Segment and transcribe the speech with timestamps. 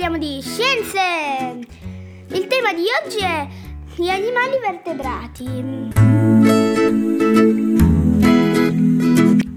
[0.00, 1.58] parliamo di scienze!
[2.28, 3.46] Il tema di oggi è
[3.96, 5.44] gli animali vertebrati.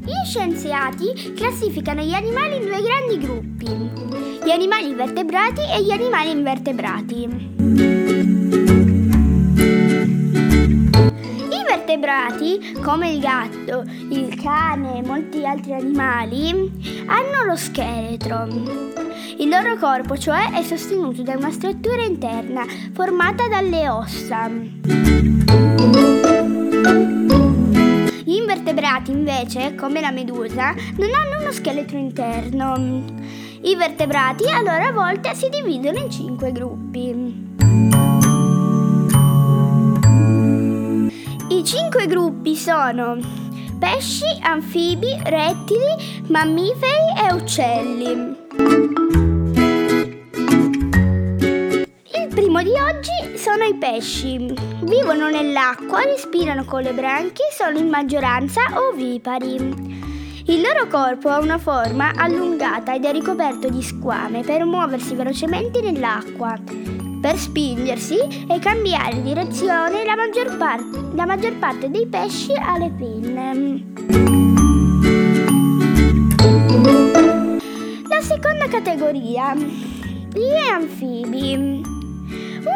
[0.04, 3.90] Gli scienziati classificano gli animali in due grandi gruppi,
[4.44, 7.22] gli animali vertebrati e gli animali invertebrati.
[11.52, 16.70] I vertebrati, come il gatto, il cane e molti altri animali,
[17.06, 19.03] hanno lo scheletro.
[19.38, 24.48] Il loro corpo, cioè, è sostenuto da una struttura interna formata dalle ossa.
[28.24, 33.04] Gli invertebrati, invece, come la medusa, non hanno uno scheletro interno.
[33.62, 37.52] I vertebrati a loro volta si dividono in cinque gruppi.
[41.50, 43.18] I cinque gruppi sono
[43.80, 48.43] pesci, anfibi, rettili, mammiferi e uccelli.
[52.64, 54.38] Di oggi sono i pesci.
[54.84, 59.56] Vivono nell'acqua, respirano con le branchie sono in maggioranza ovipari.
[60.46, 65.82] Il loro corpo ha una forma allungata ed è ricoperto di squame per muoversi velocemente
[65.82, 66.58] nell'acqua,
[67.22, 72.92] per spingersi e cambiare direzione la maggior, par- la maggior parte dei pesci ha le
[72.98, 73.92] pinne.
[78.08, 81.93] La seconda categoria, gli anfibi.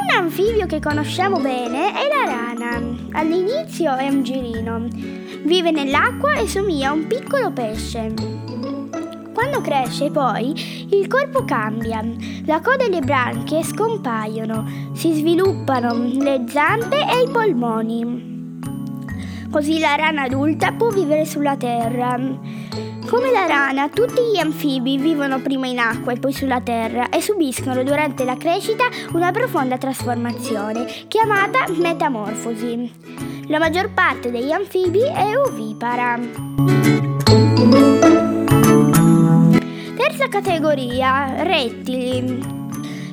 [0.09, 2.81] Un anfibio che conosciamo bene è la rana.
[3.11, 4.87] All'inizio è un girino.
[5.43, 8.13] Vive nell'acqua e somiglia a un piccolo pesce.
[9.33, 10.53] Quando cresce poi
[10.91, 12.01] il corpo cambia,
[12.45, 18.59] la coda e le branchie scompaiono, si sviluppano le zampe e i polmoni.
[19.51, 22.17] Così la rana adulta può vivere sulla terra.
[23.07, 27.21] Come la rana, tutti gli anfibi vivono prima in acqua e poi sulla terra e
[27.21, 32.91] subiscono durante la crescita una profonda trasformazione chiamata metamorfosi.
[33.47, 36.19] La maggior parte degli anfibi è ovipara.
[39.95, 42.55] Terza categoria, rettili.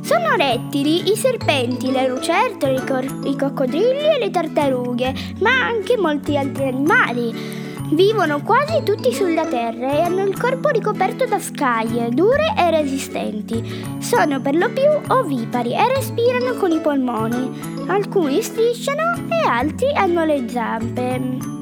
[0.00, 5.97] Sono rettili i serpenti, le lucertole, i, cor- i coccodrilli e le tartarughe, ma anche
[5.97, 7.62] molti altri animali.
[7.93, 13.84] Vivono quasi tutti sulla terra e hanno il corpo ricoperto da scaglie dure e resistenti.
[13.99, 17.84] Sono per lo più ovipari e respirano con i polmoni.
[17.87, 21.53] Alcuni strisciano e altri hanno le zampe.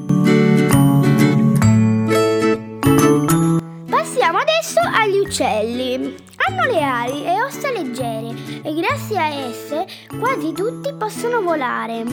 [4.43, 6.15] Adesso agli uccelli.
[6.35, 9.85] Hanno le ali e ossa leggere e grazie a esse
[10.19, 12.03] quasi tutti possono volare.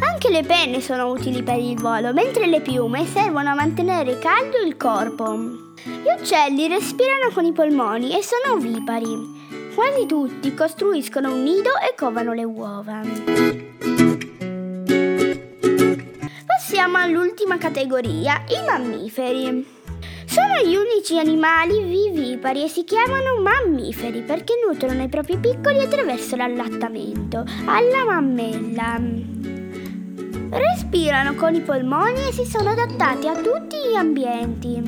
[0.00, 4.56] Anche le penne sono utili per il volo, mentre le piume servono a mantenere caldo
[4.58, 5.38] il corpo.
[5.84, 9.44] Gli uccelli respirano con i polmoni e sono ovipari.
[9.72, 13.00] Quasi tutti costruiscono un nido e covano le uova.
[16.46, 19.75] Passiamo all'ultima categoria, i mammiferi.
[20.36, 26.36] Sono gli unici animali vivipari e si chiamano mammiferi perché nutrono i propri piccoli attraverso
[26.36, 29.00] l'allattamento alla mammella.
[30.50, 34.82] Respirano con i polmoni e si sono adattati a tutti gli ambienti.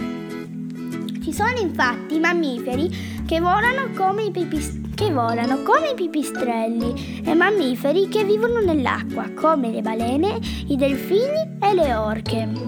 [1.24, 7.34] Ci sono infatti mammiferi che volano come i, pipist- che volano come i pipistrelli e
[7.34, 12.67] mammiferi che vivono nell'acqua come le balene, i delfini e le orche.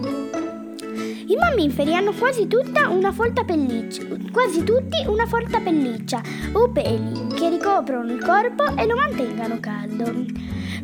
[1.31, 2.49] I mammiferi hanno quasi,
[2.89, 3.13] una
[3.45, 4.03] pelliccia,
[4.33, 6.21] quasi tutti una folta pelliccia
[6.55, 10.07] o peli che ricoprono il corpo e lo mantengano caldo.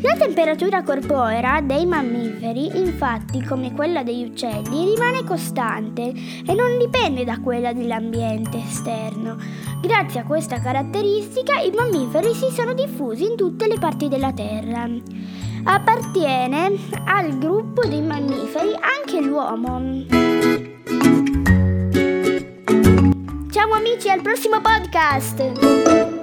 [0.03, 7.25] La temperatura corporea dei mammiferi, infatti, come quella degli uccelli, rimane costante e non dipende
[7.25, 9.37] da quella dell'ambiente esterno.
[9.81, 14.89] Grazie a questa caratteristica i mammiferi si sono diffusi in tutte le parti della Terra.
[15.69, 20.05] Appartiene al gruppo dei mammiferi anche l'uomo.
[23.51, 26.16] Ciao amici, al prossimo podcast!